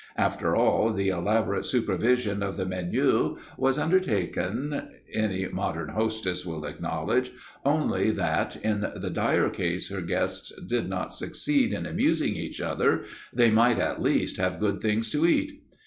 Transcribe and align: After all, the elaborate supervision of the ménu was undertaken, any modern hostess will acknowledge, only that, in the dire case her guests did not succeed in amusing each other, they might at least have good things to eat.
After 0.17 0.55
all, 0.55 0.93
the 0.93 1.09
elaborate 1.09 1.63
supervision 1.63 2.41
of 2.41 2.57
the 2.57 2.65
ménu 2.65 3.37
was 3.55 3.77
undertaken, 3.77 4.89
any 5.13 5.47
modern 5.49 5.89
hostess 5.89 6.43
will 6.43 6.65
acknowledge, 6.65 7.31
only 7.63 8.09
that, 8.09 8.55
in 8.63 8.87
the 8.95 9.11
dire 9.11 9.51
case 9.51 9.89
her 9.89 10.01
guests 10.01 10.51
did 10.65 10.89
not 10.89 11.13
succeed 11.13 11.71
in 11.71 11.85
amusing 11.85 12.33
each 12.35 12.59
other, 12.59 13.03
they 13.31 13.51
might 13.51 13.77
at 13.77 14.01
least 14.01 14.37
have 14.37 14.59
good 14.59 14.81
things 14.81 15.11
to 15.11 15.27
eat. 15.27 15.61